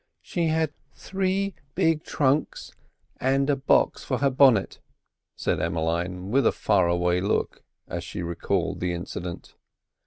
[0.23, 2.71] "She had three big trunks
[3.19, 4.79] and a box for her bonnet,"
[5.35, 9.53] said Emmeline, with a far away look as she recalled the incident.